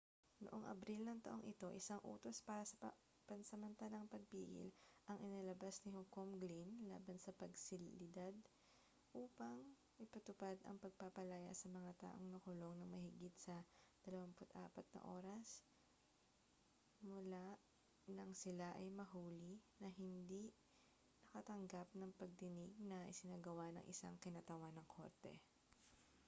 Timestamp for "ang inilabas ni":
5.09-5.91